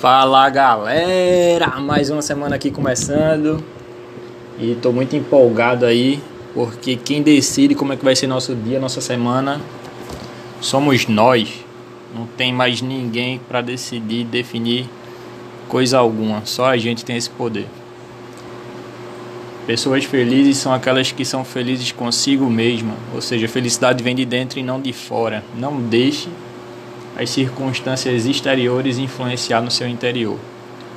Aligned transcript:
Fala 0.00 0.50
galera, 0.50 1.80
mais 1.80 2.10
uma 2.10 2.20
semana 2.20 2.56
aqui 2.56 2.70
começando 2.70 3.64
e 4.58 4.74
tô 4.74 4.92
muito 4.92 5.16
empolgado 5.16 5.86
aí 5.86 6.20
porque 6.52 6.96
quem 6.96 7.22
decide 7.22 7.74
como 7.74 7.94
é 7.94 7.96
que 7.96 8.04
vai 8.04 8.14
ser 8.14 8.26
nosso 8.26 8.54
dia, 8.54 8.78
nossa 8.78 9.00
semana 9.00 9.58
somos 10.60 11.06
nós. 11.06 11.48
Não 12.14 12.26
tem 12.26 12.52
mais 12.52 12.82
ninguém 12.82 13.40
para 13.48 13.62
decidir, 13.62 14.24
definir 14.24 14.86
coisa 15.66 15.96
alguma, 15.96 16.44
só 16.44 16.66
a 16.66 16.76
gente 16.76 17.02
tem 17.02 17.16
esse 17.16 17.30
poder. 17.30 17.66
Pessoas 19.66 20.04
felizes 20.04 20.58
são 20.58 20.74
aquelas 20.74 21.10
que 21.10 21.24
são 21.24 21.42
felizes 21.42 21.90
consigo 21.90 22.50
mesma, 22.50 22.92
ou 23.14 23.22
seja, 23.22 23.48
felicidade 23.48 24.04
vem 24.04 24.14
de 24.14 24.26
dentro 24.26 24.58
e 24.58 24.62
não 24.62 24.78
de 24.78 24.92
fora. 24.92 25.42
Não 25.56 25.80
deixe 25.80 26.28
as 27.16 27.30
circunstâncias 27.30 28.26
exteriores 28.26 28.98
influenciar 28.98 29.60
no 29.60 29.70
seu 29.70 29.88
interior. 29.88 30.38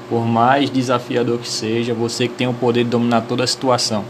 Por 0.10 0.26
mais 0.26 0.70
desafiador 0.70 1.40
que 1.40 1.48
seja, 1.48 1.94
você 1.94 2.28
que 2.28 2.34
tem 2.34 2.48
o 2.48 2.54
poder 2.54 2.84
de 2.84 2.90
dominar 2.90 3.22
toda 3.22 3.44
a 3.44 3.48
situação. 3.48 4.04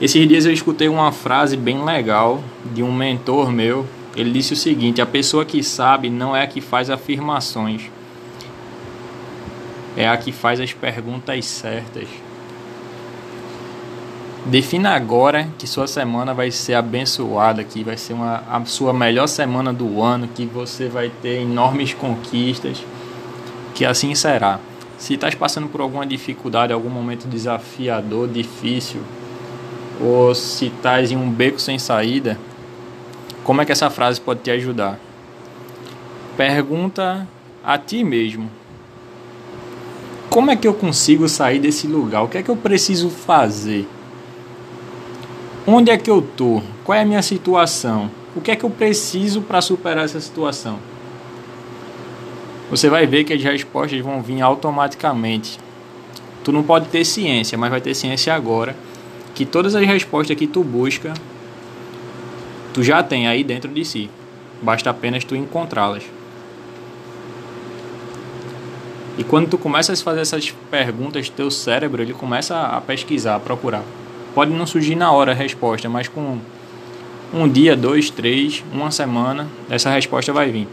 Esses 0.00 0.26
dias 0.28 0.46
eu 0.46 0.52
escutei 0.52 0.88
uma 0.88 1.10
frase 1.10 1.56
bem 1.56 1.84
legal 1.84 2.42
de 2.72 2.82
um 2.82 2.92
mentor 2.92 3.50
meu. 3.50 3.84
Ele 4.16 4.30
disse 4.30 4.52
o 4.52 4.56
seguinte: 4.56 5.02
A 5.02 5.06
pessoa 5.06 5.44
que 5.44 5.62
sabe 5.62 6.08
não 6.08 6.34
é 6.34 6.42
a 6.42 6.46
que 6.46 6.60
faz 6.60 6.88
afirmações, 6.88 7.90
é 9.96 10.08
a 10.08 10.16
que 10.16 10.30
faz 10.30 10.60
as 10.60 10.72
perguntas 10.72 11.44
certas. 11.44 12.08
Defina 14.48 14.94
agora 14.94 15.46
que 15.58 15.66
sua 15.66 15.86
semana 15.86 16.32
vai 16.32 16.50
ser 16.50 16.72
abençoada, 16.72 17.62
que 17.62 17.84
vai 17.84 17.98
ser 17.98 18.14
uma, 18.14 18.42
a 18.50 18.64
sua 18.64 18.94
melhor 18.94 19.26
semana 19.26 19.74
do 19.74 20.02
ano, 20.02 20.26
que 20.26 20.46
você 20.46 20.88
vai 20.88 21.10
ter 21.10 21.42
enormes 21.42 21.92
conquistas, 21.92 22.82
que 23.74 23.84
assim 23.84 24.14
será. 24.14 24.58
Se 24.96 25.12
estás 25.12 25.34
passando 25.34 25.68
por 25.68 25.82
alguma 25.82 26.06
dificuldade, 26.06 26.72
algum 26.72 26.88
momento 26.88 27.28
desafiador, 27.28 28.26
difícil, 28.26 29.02
ou 30.00 30.34
se 30.34 30.68
estás 30.68 31.12
em 31.12 31.16
um 31.16 31.30
beco 31.30 31.60
sem 31.60 31.78
saída, 31.78 32.38
como 33.44 33.60
é 33.60 33.66
que 33.66 33.72
essa 33.72 33.90
frase 33.90 34.18
pode 34.18 34.40
te 34.40 34.50
ajudar? 34.50 34.98
Pergunta 36.38 37.28
a 37.62 37.76
ti 37.76 38.02
mesmo: 38.02 38.50
Como 40.30 40.50
é 40.50 40.56
que 40.56 40.66
eu 40.66 40.72
consigo 40.72 41.28
sair 41.28 41.58
desse 41.58 41.86
lugar? 41.86 42.22
O 42.22 42.28
que 42.28 42.38
é 42.38 42.42
que 42.42 42.48
eu 42.50 42.56
preciso 42.56 43.10
fazer? 43.10 43.86
Onde 45.70 45.90
é 45.90 45.98
que 45.98 46.08
eu 46.08 46.22
tô? 46.22 46.62
Qual 46.82 46.96
é 46.96 47.02
a 47.02 47.04
minha 47.04 47.20
situação? 47.20 48.10
O 48.34 48.40
que 48.40 48.50
é 48.50 48.56
que 48.56 48.64
eu 48.64 48.70
preciso 48.70 49.42
para 49.42 49.60
superar 49.60 50.06
essa 50.06 50.18
situação? 50.18 50.78
Você 52.70 52.88
vai 52.88 53.06
ver 53.06 53.24
que 53.24 53.34
as 53.34 53.42
respostas 53.42 54.00
vão 54.00 54.22
vir 54.22 54.40
automaticamente. 54.40 55.58
Tu 56.42 56.52
não 56.52 56.62
pode 56.62 56.88
ter 56.88 57.04
ciência, 57.04 57.58
mas 57.58 57.70
vai 57.70 57.82
ter 57.82 57.94
ciência 57.94 58.34
agora 58.34 58.74
que 59.34 59.44
todas 59.44 59.74
as 59.74 59.86
respostas 59.86 60.38
que 60.38 60.46
tu 60.46 60.64
busca 60.64 61.12
tu 62.72 62.82
já 62.82 63.02
tem 63.02 63.28
aí 63.28 63.44
dentro 63.44 63.70
de 63.70 63.84
si. 63.84 64.08
Basta 64.62 64.88
apenas 64.88 65.22
tu 65.22 65.36
encontrá-las. 65.36 66.04
E 69.18 69.22
quando 69.22 69.50
tu 69.50 69.58
começa 69.58 69.92
a 69.92 69.96
fazer 69.96 70.20
essas 70.20 70.50
perguntas, 70.70 71.28
teu 71.28 71.50
cérebro 71.50 72.00
ele 72.00 72.14
começa 72.14 72.58
a 72.58 72.80
pesquisar, 72.80 73.36
a 73.36 73.40
procurar. 73.40 73.84
Pode 74.38 74.52
não 74.52 74.68
surgir 74.68 74.94
na 74.94 75.10
hora 75.10 75.32
a 75.32 75.34
resposta, 75.34 75.88
mas 75.88 76.06
com 76.06 76.38
um 77.34 77.48
dia, 77.48 77.76
dois, 77.76 78.08
três, 78.08 78.62
uma 78.72 78.88
semana, 78.92 79.48
essa 79.68 79.90
resposta 79.90 80.32
vai 80.32 80.48
vir. 80.52 80.68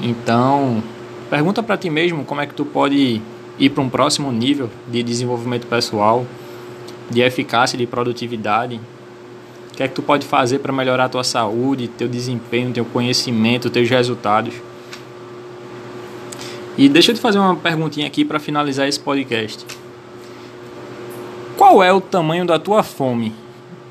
Então, 0.00 0.80
pergunta 1.28 1.60
para 1.60 1.76
ti 1.76 1.90
mesmo 1.90 2.24
como 2.24 2.40
é 2.40 2.46
que 2.46 2.54
tu 2.54 2.64
pode 2.64 3.20
ir 3.58 3.70
para 3.70 3.82
um 3.82 3.88
próximo 3.88 4.30
nível 4.30 4.70
de 4.88 5.02
desenvolvimento 5.02 5.66
pessoal, 5.66 6.24
de 7.10 7.20
eficácia, 7.20 7.76
de 7.76 7.84
produtividade. 7.84 8.80
O 9.72 9.76
que 9.76 9.82
é 9.82 9.88
que 9.88 9.94
tu 9.94 10.00
pode 10.00 10.24
fazer 10.24 10.60
para 10.60 10.72
melhorar 10.72 11.06
a 11.06 11.08
tua 11.08 11.24
saúde, 11.24 11.88
teu 11.88 12.06
desempenho, 12.06 12.72
teu 12.72 12.84
conhecimento, 12.84 13.68
teus 13.68 13.90
resultados? 13.90 14.54
E 16.78 16.88
deixa 16.88 17.10
eu 17.10 17.16
te 17.16 17.20
fazer 17.20 17.40
uma 17.40 17.56
perguntinha 17.56 18.06
aqui 18.06 18.24
para 18.24 18.38
finalizar 18.38 18.86
esse 18.86 19.00
podcast. 19.00 19.66
Qual 21.74 21.82
é 21.82 21.92
o 21.92 22.00
tamanho 22.00 22.46
da 22.46 22.56
tua 22.56 22.84
fome? 22.84 23.32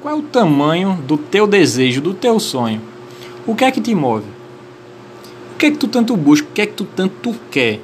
Qual 0.01 0.15
é 0.15 0.17
o 0.17 0.21
tamanho 0.21 1.03
do 1.05 1.17
teu 1.17 1.45
desejo, 1.45 1.99
do 1.99 2.13
teu 2.13 2.39
sonho? 2.39 2.81
O 3.45 3.53
que 3.53 3.65
é 3.65 3.71
que 3.71 3.81
te 3.81 3.93
move? 3.93 4.23
O 5.53 5.57
que 5.57 5.65
é 5.65 5.71
que 5.71 5.77
tu 5.77 5.89
tanto 5.89 6.15
busca? 6.15 6.47
O 6.47 6.51
que 6.53 6.61
é 6.61 6.65
que 6.65 6.75
tu 6.75 6.85
tanto 6.85 7.35
quer? 7.51 7.81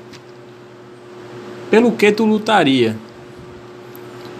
Pelo 1.69 1.91
que 1.91 2.13
tu 2.13 2.23
lutaria? 2.23 2.95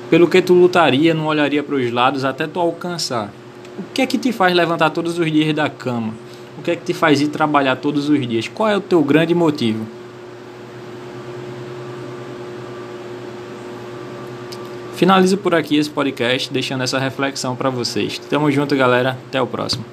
Pelo 0.10 0.30
que 0.30 0.42
tu 0.42 0.54
lutaria, 0.54 1.14
não 1.14 1.26
olharia 1.26 1.62
para 1.62 1.76
os 1.76 1.92
lados 1.92 2.24
até 2.24 2.48
tu 2.48 2.58
alcançar? 2.58 3.30
O 3.78 3.84
que 3.94 4.02
é 4.02 4.08
que 4.08 4.18
te 4.18 4.32
faz 4.32 4.56
levantar 4.56 4.92
todos 4.92 5.20
os 5.20 5.30
dias 5.30 5.54
da 5.54 5.70
cama? 5.70 6.14
O 6.58 6.62
que 6.62 6.72
é 6.72 6.76
que 6.78 6.86
te 6.86 6.94
faz 6.94 7.20
ir 7.20 7.28
trabalhar 7.28 7.76
todos 7.76 8.08
os 8.08 8.26
dias? 8.26 8.48
Qual 8.48 8.70
é 8.70 8.78
o 8.78 8.82
teu 8.82 9.04
grande 9.04 9.36
motivo? 9.36 9.86
Finalizo 15.00 15.38
por 15.38 15.56
aqui 15.56 15.78
esse 15.78 15.90
podcast, 15.90 16.52
deixando 16.52 16.84
essa 16.84 17.00
reflexão 17.00 17.56
para 17.56 17.70
vocês. 17.70 18.20
Tamo 18.30 18.52
junto, 18.52 18.76
galera. 18.76 19.18
Até 19.30 19.42
o 19.42 19.48
próximo. 19.48 19.86